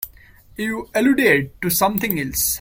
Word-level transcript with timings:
You 0.57 0.89
alluded 0.95 1.61
to 1.61 1.69
something 1.69 2.19
else. 2.19 2.49